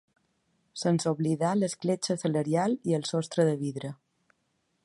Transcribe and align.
Sense 0.83 1.11
oblidar 1.11 1.51
l’escletxa 1.59 2.17
salarial 2.23 2.77
i 2.93 2.99
el 3.01 3.09
sostre 3.13 3.47
de 3.51 3.57
vidre. 3.65 3.97